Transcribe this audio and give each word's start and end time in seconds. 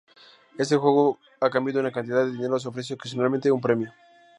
Este 0.63 0.77
juego 0.77 1.19
a 1.39 1.51
cambio 1.51 1.75
de 1.75 1.79
una 1.79 1.91
cantidad 1.91 2.25
de 2.25 2.31
dinero 2.31 2.59
se 2.59 2.67
ofrece 2.67 2.95
ocasionalmente 2.95 3.51
un 3.51 3.61
premio. 3.61 3.93